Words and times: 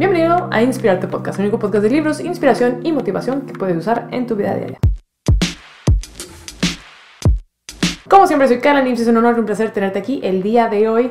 Bienvenido 0.00 0.48
a 0.50 0.62
Inspirarte 0.62 1.08
Podcast, 1.08 1.38
el 1.38 1.44
único 1.44 1.58
podcast 1.58 1.82
de 1.82 1.90
libros, 1.90 2.20
inspiración 2.20 2.80
y 2.82 2.90
motivación 2.90 3.42
que 3.42 3.52
puedes 3.52 3.76
usar 3.76 4.08
en 4.12 4.26
tu 4.26 4.34
vida 4.34 4.54
diaria. 4.54 4.78
Como 8.08 8.26
siempre, 8.26 8.48
soy 8.48 8.60
Carla 8.60 8.80
Nims 8.80 9.00
es 9.00 9.08
un 9.08 9.18
honor 9.18 9.36
y 9.36 9.40
un 9.40 9.44
placer 9.44 9.72
tenerte 9.72 9.98
aquí 9.98 10.18
el 10.24 10.42
día 10.42 10.68
de 10.68 10.88
hoy 10.88 11.10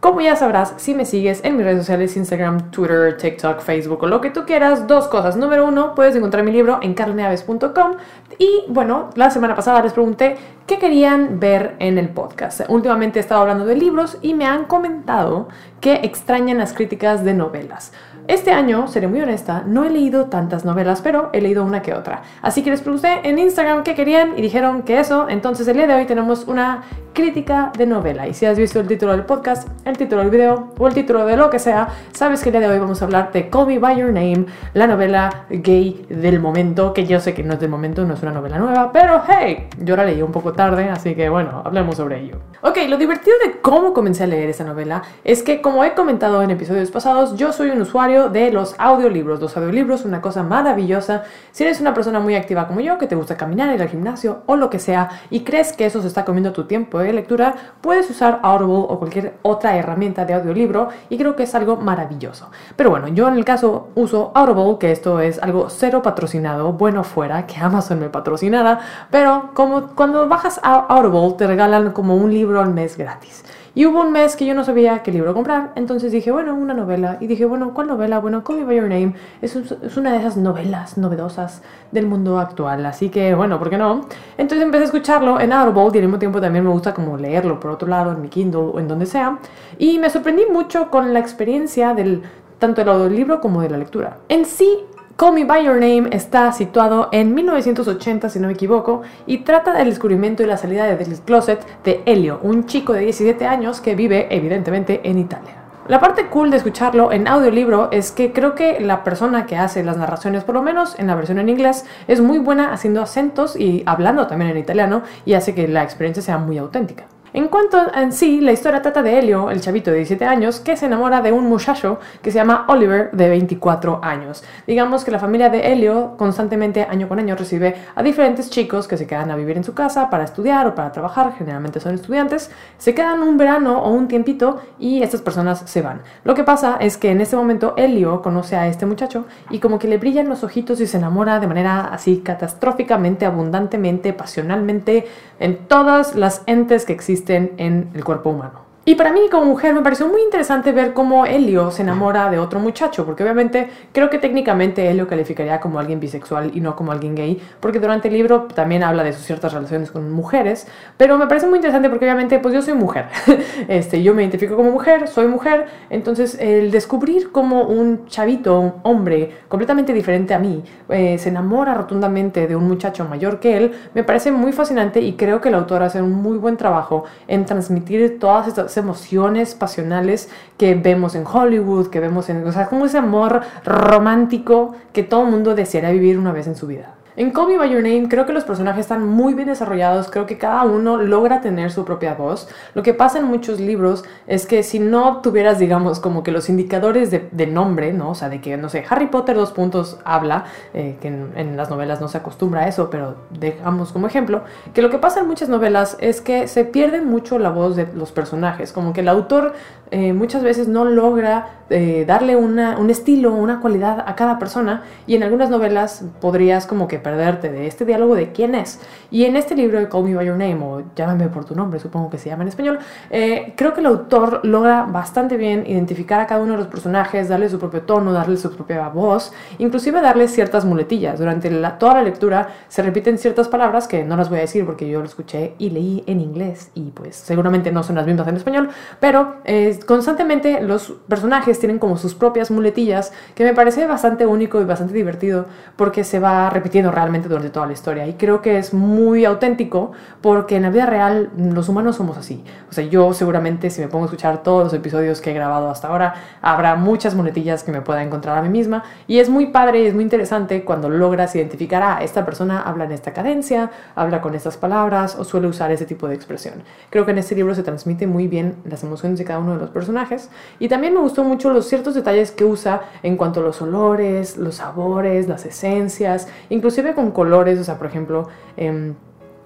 como 0.00 0.22
ya 0.22 0.34
sabrás, 0.34 0.72
si 0.78 0.94
me 0.94 1.04
sigues 1.04 1.44
en 1.44 1.58
mis 1.58 1.66
redes 1.66 1.80
sociales, 1.80 2.16
Instagram, 2.16 2.70
Twitter, 2.70 3.18
TikTok, 3.18 3.60
Facebook 3.60 4.02
o 4.02 4.06
lo 4.06 4.22
que 4.22 4.30
tú 4.30 4.46
quieras, 4.46 4.86
dos 4.86 5.08
cosas. 5.08 5.36
Número 5.36 5.66
uno, 5.66 5.94
puedes 5.94 6.16
encontrar 6.16 6.42
mi 6.42 6.52
libro 6.52 6.78
en 6.80 6.94
carneaves.com. 6.94 7.96
Y 8.38 8.64
bueno, 8.68 9.10
la 9.16 9.28
semana 9.28 9.54
pasada 9.54 9.82
les 9.82 9.92
pregunté 9.92 10.38
qué 10.70 10.78
querían 10.78 11.40
ver 11.40 11.74
en 11.80 11.98
el 11.98 12.10
podcast. 12.10 12.60
Últimamente 12.68 13.18
he 13.18 13.22
estado 13.22 13.40
hablando 13.40 13.66
de 13.66 13.74
libros 13.74 14.18
y 14.22 14.34
me 14.34 14.46
han 14.46 14.66
comentado 14.66 15.48
que 15.80 15.94
extrañan 16.04 16.58
las 16.58 16.74
críticas 16.74 17.24
de 17.24 17.34
novelas. 17.34 17.92
Este 18.28 18.52
año, 18.52 18.86
seré 18.86 19.08
muy 19.08 19.20
honesta, 19.20 19.64
no 19.66 19.82
he 19.82 19.90
leído 19.90 20.26
tantas 20.26 20.64
novelas, 20.64 21.00
pero 21.00 21.30
he 21.32 21.40
leído 21.40 21.64
una 21.64 21.82
que 21.82 21.94
otra. 21.94 22.22
Así 22.42 22.62
que 22.62 22.70
les 22.70 22.80
pregunté 22.80 23.28
en 23.28 23.40
Instagram 23.40 23.82
qué 23.82 23.96
querían 23.96 24.38
y 24.38 24.42
dijeron 24.42 24.82
que 24.82 25.00
eso. 25.00 25.28
Entonces 25.28 25.66
el 25.66 25.76
día 25.76 25.88
de 25.88 25.94
hoy 25.94 26.06
tenemos 26.06 26.44
una 26.46 26.82
crítica 27.12 27.72
de 27.76 27.86
novela. 27.86 28.28
Y 28.28 28.34
si 28.34 28.46
has 28.46 28.56
visto 28.56 28.78
el 28.78 28.86
título 28.86 29.12
del 29.12 29.24
podcast, 29.24 29.68
el 29.84 29.98
título 29.98 30.20
del 30.20 30.30
video 30.30 30.68
o 30.78 30.86
el 30.86 30.94
título 30.94 31.26
de 31.26 31.36
lo 31.36 31.50
que 31.50 31.58
sea, 31.58 31.88
sabes 32.12 32.42
que 32.42 32.50
el 32.50 32.52
día 32.52 32.60
de 32.60 32.68
hoy 32.68 32.78
vamos 32.78 33.02
a 33.02 33.04
hablar 33.04 33.32
de 33.32 33.50
Call 33.50 33.66
Me 33.66 33.78
By 33.80 33.98
Your 33.98 34.12
Name, 34.12 34.46
la 34.74 34.86
novela 34.86 35.46
gay 35.50 36.06
del 36.08 36.38
momento, 36.38 36.94
que 36.94 37.06
yo 37.06 37.18
sé 37.18 37.34
que 37.34 37.42
no 37.42 37.54
es 37.54 37.60
del 37.60 37.70
momento, 37.70 38.04
no 38.04 38.14
es 38.14 38.22
una 38.22 38.30
novela 38.30 38.58
nueva, 38.58 38.92
pero 38.92 39.22
hey, 39.26 39.66
yo 39.78 39.96
la 39.96 40.04
leí 40.04 40.22
un 40.22 40.30
poco 40.30 40.52
tarde, 40.60 40.90
así 40.90 41.14
que 41.14 41.30
bueno, 41.30 41.62
hablemos 41.64 41.96
sobre 41.96 42.20
ello. 42.20 42.36
Ok, 42.60 42.76
lo 42.86 42.98
divertido 42.98 43.34
de 43.42 43.62
cómo 43.62 43.94
comencé 43.94 44.24
a 44.24 44.26
leer 44.26 44.50
esa 44.50 44.62
novela 44.62 45.02
es 45.24 45.42
que, 45.42 45.62
como 45.62 45.82
he 45.84 45.94
comentado 45.94 46.42
en 46.42 46.50
episodios 46.50 46.90
pasados, 46.90 47.34
yo 47.34 47.54
soy 47.54 47.70
un 47.70 47.80
usuario 47.80 48.28
de 48.28 48.52
los 48.52 48.74
audiolibros. 48.76 49.40
Los 49.40 49.56
audiolibros, 49.56 50.04
una 50.04 50.20
cosa 50.20 50.42
maravillosa. 50.42 51.22
Si 51.52 51.64
eres 51.64 51.80
una 51.80 51.94
persona 51.94 52.20
muy 52.20 52.34
activa 52.34 52.66
como 52.66 52.80
yo, 52.80 52.98
que 52.98 53.06
te 53.06 53.14
gusta 53.14 53.38
caminar, 53.38 53.74
ir 53.74 53.80
al 53.80 53.88
gimnasio 53.88 54.42
o 54.44 54.56
lo 54.56 54.68
que 54.68 54.78
sea, 54.78 55.08
y 55.30 55.40
crees 55.44 55.72
que 55.72 55.86
eso 55.86 56.02
se 56.02 56.08
está 56.08 56.26
comiendo 56.26 56.52
tu 56.52 56.64
tiempo 56.64 56.98
de 56.98 57.14
lectura, 57.14 57.54
puedes 57.80 58.10
usar 58.10 58.40
Audible 58.42 58.84
o 58.86 58.98
cualquier 58.98 59.38
otra 59.40 59.78
herramienta 59.78 60.26
de 60.26 60.34
audiolibro 60.34 60.88
y 61.08 61.16
creo 61.16 61.36
que 61.36 61.44
es 61.44 61.54
algo 61.54 61.78
maravilloso. 61.78 62.50
Pero 62.76 62.90
bueno, 62.90 63.08
yo 63.08 63.28
en 63.28 63.34
el 63.36 63.46
caso 63.46 63.88
uso 63.94 64.32
Audible, 64.34 64.76
que 64.78 64.92
esto 64.92 65.20
es 65.20 65.42
algo 65.42 65.70
cero 65.70 66.02
patrocinado, 66.02 66.74
bueno 66.74 67.04
fuera, 67.04 67.46
que 67.46 67.58
Amazon 67.58 68.00
me 68.00 68.10
patrocinara, 68.10 68.80
pero 69.10 69.52
como 69.54 69.94
cuando 69.94 70.28
bajas 70.28 70.49
a 70.62 70.86
Audible 70.88 71.36
te 71.36 71.46
regalan 71.46 71.92
como 71.92 72.16
un 72.16 72.32
libro 72.32 72.60
al 72.60 72.72
mes 72.72 72.96
gratis. 72.96 73.44
Y 73.72 73.86
hubo 73.86 74.00
un 74.00 74.10
mes 74.10 74.34
que 74.34 74.46
yo 74.46 74.54
no 74.54 74.64
sabía 74.64 75.04
qué 75.04 75.12
libro 75.12 75.32
comprar, 75.32 75.70
entonces 75.76 76.10
dije, 76.10 76.32
bueno, 76.32 76.54
una 76.56 76.74
novela. 76.74 77.18
Y 77.20 77.28
dije, 77.28 77.44
bueno, 77.44 77.72
¿cuál 77.72 77.86
novela? 77.86 78.18
Bueno, 78.18 78.42
Call 78.42 78.56
Me 78.56 78.64
By 78.64 78.76
Your 78.76 78.88
Name 78.88 79.14
es, 79.42 79.54
es 79.54 79.96
una 79.96 80.10
de 80.12 80.18
esas 80.18 80.36
novelas 80.36 80.98
novedosas 80.98 81.62
del 81.92 82.06
mundo 82.06 82.40
actual, 82.40 82.84
así 82.84 83.10
que, 83.10 83.34
bueno, 83.34 83.60
¿por 83.60 83.70
qué 83.70 83.78
no? 83.78 84.06
Entonces 84.38 84.64
empecé 84.64 84.82
a 84.82 84.86
escucharlo 84.86 85.38
en 85.38 85.52
Audible 85.52 85.90
y 85.94 85.98
al 85.98 86.04
mismo 86.04 86.18
tiempo 86.18 86.40
también 86.40 86.64
me 86.64 86.70
gusta 86.70 86.92
como 86.92 87.16
leerlo 87.16 87.60
por 87.60 87.70
otro 87.70 87.86
lado, 87.86 88.10
en 88.10 88.20
mi 88.20 88.28
Kindle 88.28 88.72
o 88.74 88.80
en 88.80 88.88
donde 88.88 89.06
sea. 89.06 89.38
Y 89.78 90.00
me 90.00 90.10
sorprendí 90.10 90.46
mucho 90.50 90.90
con 90.90 91.12
la 91.12 91.20
experiencia 91.20 91.94
del 91.94 92.22
tanto 92.58 92.80
del 92.80 92.88
audiolibro 92.90 93.40
como 93.40 93.62
de 93.62 93.70
la 93.70 93.78
lectura. 93.78 94.18
En 94.28 94.44
sí, 94.44 94.80
Call 95.20 95.34
Me 95.34 95.44
By 95.44 95.66
Your 95.66 95.74
Name 95.74 96.08
está 96.12 96.50
situado 96.50 97.10
en 97.12 97.34
1980, 97.34 98.30
si 98.30 98.38
no 98.38 98.46
me 98.46 98.54
equivoco, 98.54 99.02
y 99.26 99.40
trata 99.40 99.74
del 99.74 99.90
descubrimiento 99.90 100.42
y 100.42 100.46
la 100.46 100.56
salida 100.56 100.86
del 100.86 101.18
closet 101.18 101.62
de 101.84 102.00
Elio, 102.06 102.40
un 102.42 102.64
chico 102.64 102.94
de 102.94 103.00
17 103.00 103.44
años 103.44 103.82
que 103.82 103.94
vive 103.94 104.34
evidentemente 104.34 105.02
en 105.04 105.18
Italia. 105.18 105.56
La 105.88 106.00
parte 106.00 106.28
cool 106.28 106.50
de 106.50 106.56
escucharlo 106.56 107.12
en 107.12 107.28
audiolibro 107.28 107.90
es 107.92 108.12
que 108.12 108.32
creo 108.32 108.54
que 108.54 108.80
la 108.80 109.04
persona 109.04 109.44
que 109.44 109.58
hace 109.58 109.84
las 109.84 109.98
narraciones, 109.98 110.42
por 110.42 110.54
lo 110.54 110.62
menos 110.62 110.98
en 110.98 111.08
la 111.08 111.16
versión 111.16 111.38
en 111.38 111.50
inglés, 111.50 111.84
es 112.08 112.22
muy 112.22 112.38
buena 112.38 112.72
haciendo 112.72 113.02
acentos 113.02 113.56
y 113.56 113.82
hablando 113.84 114.26
también 114.26 114.52
en 114.52 114.56
italiano 114.56 115.02
y 115.26 115.34
hace 115.34 115.54
que 115.54 115.68
la 115.68 115.82
experiencia 115.82 116.22
sea 116.22 116.38
muy 116.38 116.56
auténtica. 116.56 117.04
En 117.32 117.46
cuanto 117.46 117.78
en 117.94 118.10
sí, 118.10 118.40
la 118.40 118.50
historia 118.50 118.82
trata 118.82 119.04
de 119.04 119.16
Helio, 119.16 119.52
el 119.52 119.60
chavito 119.60 119.92
de 119.92 119.98
17 119.98 120.24
años, 120.24 120.58
que 120.58 120.76
se 120.76 120.86
enamora 120.86 121.22
de 121.22 121.30
un 121.30 121.46
muchacho 121.46 122.00
que 122.22 122.32
se 122.32 122.38
llama 122.38 122.64
Oliver, 122.66 123.12
de 123.12 123.28
24 123.28 124.00
años. 124.02 124.42
Digamos 124.66 125.04
que 125.04 125.12
la 125.12 125.20
familia 125.20 125.48
de 125.48 125.72
Helio 125.72 126.14
constantemente, 126.16 126.82
año 126.82 127.06
con 127.06 127.20
año, 127.20 127.36
recibe 127.36 127.76
a 127.94 128.02
diferentes 128.02 128.50
chicos 128.50 128.88
que 128.88 128.96
se 128.96 129.06
quedan 129.06 129.30
a 129.30 129.36
vivir 129.36 129.56
en 129.56 129.62
su 129.62 129.74
casa 129.74 130.10
para 130.10 130.24
estudiar 130.24 130.66
o 130.66 130.74
para 130.74 130.90
trabajar, 130.90 131.32
generalmente 131.38 131.78
son 131.78 131.94
estudiantes, 131.94 132.50
se 132.78 132.96
quedan 132.96 133.22
un 133.22 133.36
verano 133.36 133.80
o 133.80 133.90
un 133.90 134.08
tiempito 134.08 134.60
y 134.80 135.04
estas 135.04 135.22
personas 135.22 135.62
se 135.66 135.82
van. 135.82 136.02
Lo 136.24 136.34
que 136.34 136.42
pasa 136.42 136.78
es 136.80 136.96
que 136.96 137.12
en 137.12 137.20
este 137.20 137.36
momento 137.36 137.74
Helio 137.76 138.22
conoce 138.22 138.56
a 138.56 138.66
este 138.66 138.86
muchacho 138.86 139.26
y 139.50 139.60
como 139.60 139.78
que 139.78 139.86
le 139.86 139.98
brillan 139.98 140.28
los 140.28 140.42
ojitos 140.42 140.80
y 140.80 140.88
se 140.88 140.96
enamora 140.96 141.38
de 141.38 141.46
manera 141.46 141.90
así 141.92 142.22
catastróficamente, 142.24 143.24
abundantemente, 143.24 144.12
pasionalmente, 144.12 145.06
en 145.38 145.68
todas 145.68 146.16
las 146.16 146.42
entes 146.46 146.84
que 146.84 146.92
existen 146.92 147.19
en 147.28 147.90
el 147.94 148.04
cuerpo 148.04 148.30
humano. 148.30 148.69
Y 148.86 148.94
para 148.94 149.12
mí 149.12 149.20
como 149.30 149.44
mujer 149.44 149.74
me 149.74 149.82
pareció 149.82 150.08
muy 150.08 150.22
interesante 150.22 150.72
ver 150.72 150.94
cómo 150.94 151.26
Helio 151.26 151.70
se 151.70 151.82
enamora 151.82 152.30
de 152.30 152.38
otro 152.38 152.60
muchacho, 152.60 153.04
porque 153.04 153.22
obviamente 153.22 153.68
creo 153.92 154.08
que 154.08 154.18
técnicamente 154.18 154.88
Helio 154.88 155.06
calificaría 155.06 155.60
como 155.60 155.78
alguien 155.78 156.00
bisexual 156.00 156.52
y 156.54 156.60
no 156.60 156.74
como 156.76 156.90
alguien 156.90 157.14
gay, 157.14 157.38
porque 157.60 157.78
durante 157.78 158.08
el 158.08 158.14
libro 158.14 158.44
también 158.54 158.82
habla 158.82 159.04
de 159.04 159.12
sus 159.12 159.24
ciertas 159.24 159.52
relaciones 159.52 159.90
con 159.90 160.10
mujeres, 160.10 160.66
pero 160.96 161.18
me 161.18 161.26
parece 161.26 161.46
muy 161.46 161.58
interesante 161.58 161.90
porque 161.90 162.06
obviamente 162.06 162.38
pues 162.38 162.54
yo 162.54 162.62
soy 162.62 162.72
mujer, 162.72 163.08
este, 163.68 164.02
yo 164.02 164.14
me 164.14 164.22
identifico 164.22 164.56
como 164.56 164.70
mujer, 164.70 165.08
soy 165.08 165.26
mujer, 165.26 165.66
entonces 165.90 166.38
el 166.40 166.70
descubrir 166.70 167.32
como 167.32 167.64
un 167.64 168.06
chavito, 168.06 168.58
un 168.58 168.74
hombre 168.82 169.40
completamente 169.48 169.92
diferente 169.92 170.32
a 170.32 170.38
mí, 170.38 170.64
eh, 170.88 171.18
se 171.18 171.28
enamora 171.28 171.74
rotundamente 171.74 172.46
de 172.46 172.56
un 172.56 172.66
muchacho 172.66 173.04
mayor 173.04 173.40
que 173.40 173.58
él, 173.58 173.72
me 173.92 174.04
parece 174.04 174.32
muy 174.32 174.52
fascinante 174.52 175.02
y 175.02 175.12
creo 175.16 175.42
que 175.42 175.50
el 175.50 175.54
autor 175.54 175.82
hace 175.82 176.00
un 176.00 176.12
muy 176.12 176.38
buen 176.38 176.56
trabajo 176.56 177.04
en 177.28 177.44
transmitir 177.44 178.18
todas 178.18 178.48
estas 178.48 178.69
emociones 178.76 179.54
pasionales 179.54 180.28
que 180.56 180.74
vemos 180.74 181.14
en 181.14 181.24
Hollywood, 181.26 181.88
que 181.88 182.00
vemos 182.00 182.28
en, 182.28 182.46
o 182.46 182.52
sea, 182.52 182.68
como 182.68 182.86
ese 182.86 182.98
amor 182.98 183.42
romántico 183.64 184.74
que 184.92 185.02
todo 185.02 185.24
mundo 185.24 185.54
desearía 185.54 185.90
vivir 185.90 186.18
una 186.18 186.32
vez 186.32 186.46
en 186.46 186.56
su 186.56 186.66
vida. 186.66 186.94
En 187.16 187.32
Call 187.32 187.48
Me 187.48 187.58
By 187.58 187.68
Your 187.68 187.82
Name 187.82 188.08
creo 188.08 188.24
que 188.24 188.32
los 188.32 188.44
personajes 188.44 188.82
están 188.82 189.04
muy 189.04 189.34
bien 189.34 189.48
desarrollados, 189.48 190.10
creo 190.10 190.26
que 190.26 190.38
cada 190.38 190.62
uno 190.62 190.96
logra 190.96 191.40
tener 191.40 191.72
su 191.72 191.84
propia 191.84 192.14
voz. 192.14 192.48
Lo 192.74 192.84
que 192.84 192.94
pasa 192.94 193.18
en 193.18 193.24
muchos 193.24 193.58
libros 193.58 194.04
es 194.28 194.46
que 194.46 194.62
si 194.62 194.78
no 194.78 195.20
tuvieras, 195.20 195.58
digamos, 195.58 195.98
como 195.98 196.22
que 196.22 196.30
los 196.30 196.48
indicadores 196.48 197.10
de, 197.10 197.46
nombre, 197.48 197.92
¿no? 197.92 198.10
O 198.10 198.14
sea, 198.14 198.28
de 198.28 198.40
que, 198.40 198.56
no 198.56 198.68
sé, 198.68 198.84
Harry 198.88 199.08
Potter 199.08 199.34
dos 199.34 199.50
puntos 199.50 199.98
habla, 200.04 200.44
eh, 200.72 200.98
que 201.00 201.08
en, 201.08 201.56
las 201.56 201.68
novelas 201.68 202.00
no 202.00 202.06
se 202.06 202.18
acostumbra 202.18 202.60
a 202.60 202.68
eso, 202.68 202.90
pero 202.90 203.16
dejamos 203.40 203.90
como 203.92 204.06
ejemplo, 204.06 204.44
que 204.72 204.80
lo 204.80 204.88
que 204.88 204.98
pasa 204.98 205.20
en 205.20 205.26
muchas 205.26 205.48
novelas 205.48 205.96
es 206.00 206.20
que 206.20 206.46
se 206.46 206.64
pierde 206.64 207.00
mucho 207.00 207.40
la 207.40 207.50
voz 207.50 207.74
de 207.74 207.88
los 207.92 208.12
personajes, 208.12 208.72
como 208.72 208.92
que 208.92 209.00
el 209.00 209.08
autor 209.08 209.54
eh, 209.90 210.12
muchas 210.12 210.44
veces 210.44 210.68
no 210.68 210.84
logra 210.84 211.64
eh, 211.70 212.04
darle 212.06 212.36
una, 212.36 212.78
un 212.78 212.90
estilo, 212.90 213.32
una 213.32 213.60
cualidad 213.60 214.04
a 214.06 214.14
cada 214.14 214.38
persona 214.38 214.84
y 215.08 215.16
en 215.16 215.24
algunas 215.24 215.50
novelas 215.50 216.04
podrías 216.20 216.66
como 216.66 216.86
que 216.86 216.99
perderte 217.00 217.50
de 217.50 217.66
este 217.66 217.84
diálogo 217.84 218.14
de 218.14 218.32
quién 218.32 218.54
es. 218.54 218.80
Y 219.10 219.24
en 219.24 219.36
este 219.36 219.54
libro 219.54 219.78
de 219.78 219.88
Call 219.88 220.04
Me 220.04 220.14
By 220.14 220.26
Your 220.26 220.36
Name, 220.36 220.58
o 220.62 220.82
Llámame 220.94 221.28
por 221.28 221.44
tu 221.44 221.54
nombre, 221.54 221.80
supongo 221.80 222.10
que 222.10 222.18
se 222.18 222.28
llama 222.28 222.42
en 222.42 222.48
español, 222.48 222.78
eh, 223.10 223.54
creo 223.56 223.74
que 223.74 223.80
el 223.80 223.86
autor 223.86 224.40
logra 224.44 224.84
bastante 224.84 225.36
bien 225.36 225.64
identificar 225.66 226.20
a 226.20 226.26
cada 226.26 226.42
uno 226.42 226.52
de 226.52 226.58
los 226.58 226.66
personajes, 226.68 227.28
darle 227.28 227.48
su 227.48 227.58
propio 227.58 227.82
tono, 227.82 228.12
darle 228.12 228.36
su 228.36 228.50
propia 228.54 228.88
voz, 228.88 229.32
inclusive 229.58 230.00
darle 230.00 230.28
ciertas 230.28 230.64
muletillas. 230.64 231.18
Durante 231.18 231.50
toda 231.78 231.94
la 231.94 232.02
lectura 232.02 232.48
se 232.68 232.82
repiten 232.82 233.18
ciertas 233.18 233.48
palabras 233.48 233.88
que 233.88 234.04
no 234.04 234.16
las 234.16 234.28
voy 234.28 234.38
a 234.38 234.42
decir 234.42 234.64
porque 234.66 234.88
yo 234.88 235.00
lo 235.00 235.06
escuché 235.06 235.54
y 235.58 235.70
leí 235.70 236.04
en 236.06 236.20
inglés 236.20 236.70
y 236.74 236.90
pues 236.90 237.16
seguramente 237.16 237.72
no 237.72 237.82
son 237.82 237.96
las 237.96 238.06
mismas 238.06 238.28
en 238.28 238.36
español, 238.36 238.70
pero 238.98 239.36
eh, 239.44 239.78
constantemente 239.86 240.60
los 240.60 240.92
personajes 241.08 241.58
tienen 241.58 241.78
como 241.78 241.96
sus 241.96 242.14
propias 242.14 242.50
muletillas 242.50 243.12
que 243.34 243.44
me 243.44 243.54
parece 243.54 243.86
bastante 243.86 244.26
único 244.26 244.60
y 244.60 244.64
bastante 244.64 244.94
divertido 244.94 245.46
porque 245.76 246.04
se 246.04 246.18
va 246.18 246.50
repitiendo 246.50 246.89
realmente 246.90 247.28
durante 247.28 247.50
toda 247.50 247.66
la 247.66 247.72
historia. 247.72 248.06
Y 248.06 248.14
creo 248.14 248.42
que 248.42 248.58
es 248.58 248.74
muy 248.74 249.24
auténtico 249.24 249.92
porque 250.20 250.56
en 250.56 250.62
la 250.62 250.70
vida 250.70 250.86
real 250.86 251.30
los 251.36 251.68
humanos 251.68 251.96
somos 251.96 252.18
así. 252.18 252.44
O 252.70 252.72
sea, 252.72 252.84
yo 252.84 253.12
seguramente 253.12 253.70
si 253.70 253.80
me 253.80 253.88
pongo 253.88 254.04
a 254.04 254.06
escuchar 254.06 254.42
todos 254.42 254.64
los 254.64 254.72
episodios 254.74 255.20
que 255.20 255.30
he 255.30 255.34
grabado 255.34 255.70
hasta 255.70 255.88
ahora, 255.88 256.14
habrá 256.42 256.76
muchas 256.76 257.14
muletillas 257.14 257.62
que 257.62 257.72
me 257.72 257.80
pueda 257.80 258.02
encontrar 258.02 258.38
a 258.38 258.42
mí 258.42 258.48
misma. 258.48 258.84
Y 259.06 259.18
es 259.18 259.28
muy 259.28 259.46
padre 259.46 259.82
y 259.82 259.86
es 259.86 259.94
muy 259.94 260.04
interesante 260.04 260.64
cuando 260.64 260.88
logras 260.88 261.34
identificar, 261.34 261.82
ah, 261.82 261.98
esta 262.02 262.24
persona 262.24 262.62
habla 262.62 262.84
en 262.84 262.92
esta 262.92 263.12
cadencia, 263.12 263.70
habla 263.94 264.20
con 264.20 264.34
estas 264.34 264.56
palabras 264.56 265.16
o 265.16 265.24
suele 265.24 265.46
usar 265.46 265.70
ese 265.70 265.86
tipo 265.86 266.08
de 266.08 266.14
expresión. 266.14 266.62
Creo 266.90 267.04
que 267.04 267.12
en 267.12 267.18
este 267.18 267.34
libro 267.34 267.54
se 267.54 267.62
transmite 267.62 268.06
muy 268.06 268.28
bien 268.28 268.56
las 268.64 268.82
emociones 268.82 269.18
de 269.18 269.24
cada 269.24 269.38
uno 269.38 269.54
de 269.54 269.60
los 269.60 269.70
personajes. 269.70 270.30
Y 270.58 270.68
también 270.68 270.94
me 270.94 271.00
gustó 271.00 271.24
mucho 271.24 271.52
los 271.52 271.66
ciertos 271.66 271.94
detalles 271.94 272.30
que 272.30 272.44
usa 272.44 272.82
en 273.02 273.16
cuanto 273.16 273.40
a 273.40 273.42
los 273.42 273.60
olores, 273.62 274.36
los 274.36 274.56
sabores, 274.56 275.28
las 275.28 275.44
esencias, 275.44 276.28
inclusive 276.48 276.79
con 276.94 277.10
colores, 277.10 277.58
o 277.58 277.64
sea, 277.64 277.78
por 277.78 277.86
ejemplo, 277.86 278.28
em, 278.56 278.94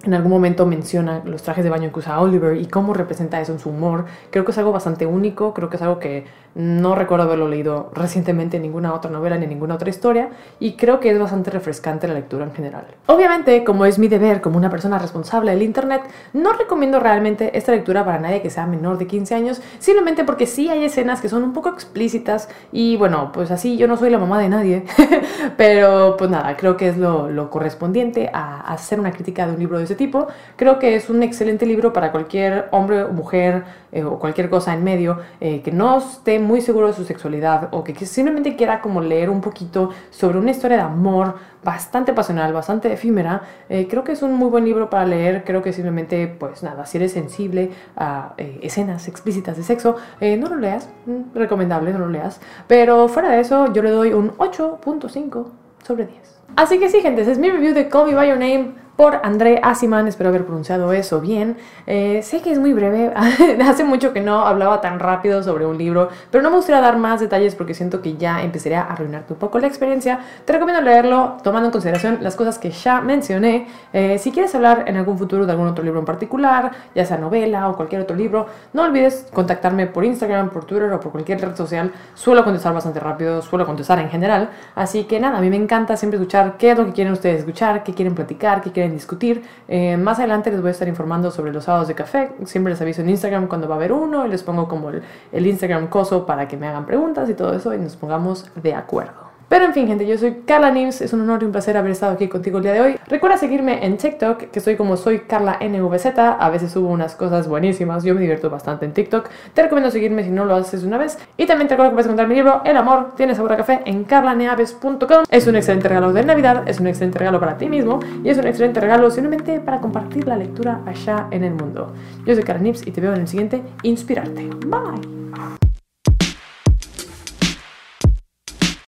en 0.05 0.13
algún 0.13 0.31
momento 0.31 0.65
menciona 0.65 1.21
los 1.25 1.41
trajes 1.43 1.63
de 1.63 1.69
baño 1.69 1.91
que 1.91 1.99
usa 1.99 2.19
Oliver 2.19 2.57
y 2.57 2.67
cómo 2.67 2.93
representa 2.93 3.41
eso 3.41 3.51
en 3.51 3.59
su 3.59 3.69
humor. 3.69 4.05
Creo 4.29 4.45
que 4.45 4.51
es 4.51 4.57
algo 4.57 4.71
bastante 4.71 5.05
único, 5.05 5.53
creo 5.53 5.69
que 5.69 5.77
es 5.77 5.81
algo 5.81 5.99
que 5.99 6.25
no 6.55 6.95
recuerdo 6.95 7.25
haberlo 7.25 7.49
leído 7.49 7.91
recientemente 7.93 8.55
en 8.57 8.63
ninguna 8.63 8.93
otra 8.93 9.11
novela 9.11 9.37
ni 9.37 9.43
en 9.43 9.49
ninguna 9.49 9.75
otra 9.75 9.89
historia 9.89 10.29
y 10.59 10.73
creo 10.73 11.01
que 11.01 11.11
es 11.11 11.19
bastante 11.19 11.51
refrescante 11.51 12.07
la 12.07 12.13
lectura 12.13 12.45
en 12.45 12.53
general. 12.53 12.85
Obviamente, 13.07 13.63
como 13.65 13.85
es 13.85 13.99
mi 13.99 14.07
deber 14.07 14.39
como 14.39 14.57
una 14.57 14.69
persona 14.69 14.97
responsable 14.97 15.51
del 15.51 15.61
Internet, 15.63 16.03
no 16.31 16.53
recomiendo 16.53 16.99
realmente 16.99 17.57
esta 17.57 17.73
lectura 17.73 18.05
para 18.05 18.19
nadie 18.19 18.41
que 18.41 18.49
sea 18.49 18.65
menor 18.67 18.97
de 18.97 19.05
15 19.05 19.35
años, 19.35 19.61
simplemente 19.79 20.23
porque 20.23 20.47
sí 20.47 20.69
hay 20.69 20.85
escenas 20.85 21.19
que 21.19 21.27
son 21.27 21.43
un 21.43 21.51
poco 21.51 21.69
explícitas 21.69 22.47
y 22.71 22.95
bueno, 22.95 23.31
pues 23.33 23.51
así 23.51 23.75
yo 23.75 23.87
no 23.87 23.97
soy 23.97 24.09
la 24.09 24.17
mamá 24.17 24.39
de 24.39 24.47
nadie, 24.47 24.85
pero 25.57 26.15
pues 26.17 26.29
nada, 26.29 26.55
creo 26.55 26.77
que 26.77 26.87
es 26.87 26.97
lo, 26.97 27.29
lo 27.29 27.49
correspondiente 27.49 28.29
a 28.33 28.61
hacer 28.71 28.99
una 28.99 29.11
crítica 29.11 29.45
de 29.45 29.53
un 29.53 29.59
libro 29.59 29.77
de 29.77 29.83
ese 29.83 29.94
tipo. 29.95 30.27
Creo 30.55 30.79
que 30.79 30.95
es 30.95 31.09
un 31.09 31.23
excelente 31.23 31.65
libro 31.65 31.93
para 31.93 32.11
cualquier 32.11 32.67
hombre 32.71 33.03
o 33.03 33.09
mujer 33.09 33.63
eh, 33.91 34.03
o 34.03 34.19
cualquier 34.19 34.49
cosa 34.49 34.73
en 34.73 34.83
medio 34.83 35.19
eh, 35.39 35.61
que 35.61 35.71
no 35.71 35.97
esté 35.97 36.39
muy 36.39 36.61
seguro 36.61 36.87
de 36.87 36.93
su 36.93 37.05
sexualidad 37.05 37.69
o 37.71 37.83
que, 37.83 37.93
simplemente 38.05 38.55
quiera 38.55 38.81
como 38.81 39.01
leer 39.01 39.29
un 39.29 39.41
poquito 39.41 39.89
sobre 40.09 40.37
una 40.37 40.51
historia 40.51 40.77
de 40.77 40.83
amor 40.83 41.35
bastante 41.63 42.13
pasional, 42.13 42.53
bastante 42.53 42.91
efímera. 42.91 43.41
Eh, 43.69 43.87
creo 43.89 44.03
que 44.03 44.11
es 44.11 44.21
un 44.21 44.33
muy 44.33 44.49
buen 44.49 44.65
libro 44.65 44.89
para 44.89 45.05
leer. 45.05 45.43
Creo 45.43 45.61
que 45.61 45.73
simplemente, 45.73 46.27
pues 46.27 46.61
nada, 46.61 46.85
si 46.85 46.97
eres 46.97 47.13
sensible 47.13 47.71
a 47.95 48.33
escenas 48.37 49.07
explícitas 49.07 49.57
de 49.57 49.63
sexo, 49.63 49.95
no 50.21 50.47
lo 50.49 50.57
leas. 50.57 50.89
Mm, 51.05 51.35
recomendable, 51.35 51.91
no 51.91 51.99
lo 51.99 52.09
leas. 52.09 52.39
Pero 52.67 53.07
fuera 53.07 53.29
de 53.29 53.39
eso, 53.39 53.73
yo 53.73 53.81
le 53.81 53.89
doy 53.89 54.13
un 54.13 54.31
8.5 54.37 55.45
sobre 55.83 56.05
10. 56.05 56.41
Así 56.55 56.79
que 56.79 56.89
sí, 56.89 57.01
gente, 57.01 57.21
es 57.29 57.37
mi 57.37 57.49
review 57.49 57.73
de 57.73 57.89
Call 57.89 58.07
Me 58.07 58.15
By 58.15 58.29
Your 58.29 58.37
Name 58.37 58.84
por 58.95 59.19
André 59.23 59.59
Asiman, 59.61 60.07
espero 60.07 60.29
haber 60.29 60.45
pronunciado 60.45 60.93
eso 60.93 61.19
bien. 61.19 61.57
Eh, 61.85 62.21
sé 62.23 62.41
que 62.41 62.51
es 62.51 62.59
muy 62.59 62.73
breve, 62.73 63.13
hace 63.65 63.83
mucho 63.83 64.13
que 64.13 64.21
no 64.21 64.45
hablaba 64.45 64.81
tan 64.81 64.99
rápido 64.99 65.43
sobre 65.43 65.65
un 65.65 65.77
libro, 65.77 66.09
pero 66.31 66.41
no 66.41 66.49
me 66.49 66.57
gustaría 66.57 66.81
dar 66.81 66.97
más 66.97 67.19
detalles 67.19 67.55
porque 67.55 67.73
siento 67.73 68.01
que 68.01 68.15
ya 68.15 68.41
empezaría 68.41 68.81
a 68.81 68.93
arruinarte 68.93 69.33
un 69.33 69.39
poco 69.39 69.59
la 69.59 69.67
experiencia. 69.67 70.19
Te 70.45 70.53
recomiendo 70.53 70.81
leerlo 70.81 71.37
tomando 71.43 71.67
en 71.67 71.71
consideración 71.71 72.19
las 72.21 72.35
cosas 72.35 72.57
que 72.57 72.71
ya 72.71 73.01
mencioné. 73.01 73.67
Eh, 73.91 74.17
si 74.17 74.31
quieres 74.31 74.55
hablar 74.55 74.85
en 74.87 74.97
algún 74.97 75.17
futuro 75.17 75.45
de 75.45 75.51
algún 75.51 75.67
otro 75.67 75.83
libro 75.83 75.99
en 75.99 76.05
particular, 76.05 76.71
ya 76.93 77.05
sea 77.05 77.17
novela 77.17 77.69
o 77.69 77.75
cualquier 77.75 78.01
otro 78.01 78.15
libro, 78.15 78.47
no 78.73 78.83
olvides 78.83 79.27
contactarme 79.33 79.87
por 79.87 80.05
Instagram, 80.05 80.49
por 80.49 80.65
Twitter 80.65 80.91
o 80.93 80.99
por 80.99 81.11
cualquier 81.11 81.41
red 81.41 81.55
social. 81.55 81.91
Suelo 82.13 82.43
contestar 82.43 82.73
bastante 82.73 82.99
rápido, 82.99 83.41
suelo 83.41 83.65
contestar 83.65 83.99
en 83.99 84.09
general. 84.09 84.49
Así 84.73 85.03
que 85.03 85.19
nada, 85.19 85.37
a 85.37 85.41
mí 85.41 85.49
me 85.49 85.57
encanta 85.57 85.97
siempre 85.97 86.17
escuchar 86.17 86.55
qué 86.57 86.71
es 86.71 86.77
lo 86.77 86.85
que 86.85 86.93
quieren 86.93 87.11
ustedes 87.11 87.39
escuchar, 87.39 87.83
qué 87.83 87.93
quieren 87.93 88.15
platicar, 88.15 88.61
qué 88.61 88.71
discutir. 88.93 89.43
Eh, 89.67 89.97
más 89.97 90.19
adelante 90.19 90.51
les 90.51 90.61
voy 90.61 90.69
a 90.69 90.71
estar 90.71 90.87
informando 90.87 91.31
sobre 91.31 91.51
los 91.51 91.65
sábados 91.65 91.87
de 91.87 91.95
café. 91.95 92.31
Siempre 92.45 92.71
les 92.73 92.81
aviso 92.81 93.01
en 93.01 93.09
Instagram 93.09 93.47
cuando 93.47 93.67
va 93.67 93.75
a 93.75 93.77
haber 93.77 93.91
uno 93.91 94.25
y 94.25 94.29
les 94.29 94.43
pongo 94.43 94.67
como 94.67 94.89
el, 94.89 95.03
el 95.31 95.47
Instagram 95.47 95.87
coso 95.87 96.25
para 96.25 96.47
que 96.47 96.57
me 96.57 96.67
hagan 96.67 96.85
preguntas 96.85 97.29
y 97.29 97.33
todo 97.33 97.53
eso 97.53 97.73
y 97.73 97.79
nos 97.79 97.95
pongamos 97.95 98.49
de 98.55 98.73
acuerdo. 98.73 99.24
Pero 99.55 99.67
en 99.67 99.73
fin, 99.73 99.87
gente, 99.87 100.05
yo 100.05 100.17
soy 100.17 100.41
Carla 100.45 100.69
Nims, 100.69 100.99
es 100.99 101.13
un 101.13 101.21
honor 101.21 101.41
y 101.41 101.45
un 101.45 101.53
placer 101.53 101.77
haber 101.77 101.91
estado 101.91 102.11
aquí 102.11 102.27
contigo 102.27 102.57
el 102.57 102.63
día 102.63 102.73
de 102.73 102.81
hoy. 102.81 102.99
Recuerda 103.07 103.37
seguirme 103.37 103.85
en 103.85 103.95
TikTok, 103.95 104.51
que 104.51 104.59
soy 104.59 104.75
como 104.75 104.97
soy 104.97 105.19
Carla 105.19 105.57
NVZ, 105.61 106.07
a 106.17 106.49
veces 106.49 106.73
subo 106.73 106.89
unas 106.89 107.15
cosas 107.15 107.47
buenísimas, 107.47 108.03
yo 108.03 108.13
me 108.15 108.19
divierto 108.19 108.49
bastante 108.49 108.83
en 108.83 108.91
TikTok. 108.91 109.29
Te 109.53 109.63
recomiendo 109.63 109.91
seguirme 109.91 110.25
si 110.25 110.29
no 110.29 110.43
lo 110.43 110.55
haces 110.55 110.83
una 110.83 110.97
vez. 110.97 111.17
Y 111.37 111.45
también 111.45 111.69
te 111.69 111.75
recuerdo 111.75 111.91
que 111.91 111.93
puedes 111.93 112.07
encontrar 112.07 112.27
mi 112.27 112.35
libro 112.35 112.63
El 112.65 112.75
amor 112.75 113.13
tiene 113.15 113.33
sabor 113.33 113.53
a 113.53 113.55
café 113.55 113.79
en 113.85 114.03
carlaneaves.com. 114.03 115.23
Es 115.29 115.47
un 115.47 115.55
excelente 115.55 115.87
regalo 115.87 116.11
de 116.11 116.25
Navidad, 116.25 116.67
es 116.67 116.81
un 116.81 116.87
excelente 116.87 117.17
regalo 117.17 117.39
para 117.39 117.57
ti 117.57 117.69
mismo 117.69 118.01
y 118.25 118.27
es 118.27 118.37
un 118.37 118.47
excelente 118.47 118.81
regalo 118.81 119.09
simplemente 119.09 119.61
para 119.61 119.79
compartir 119.79 120.27
la 120.27 120.35
lectura 120.35 120.81
allá 120.85 121.27
en 121.31 121.45
el 121.45 121.53
mundo. 121.53 121.93
Yo 122.25 122.35
soy 122.35 122.43
Carla 122.43 122.61
Nims 122.61 122.85
y 122.85 122.91
te 122.91 122.99
veo 122.99 123.13
en 123.13 123.21
el 123.21 123.27
siguiente 123.29 123.61
Inspirarte. 123.83 124.49
Bye. 124.65 125.64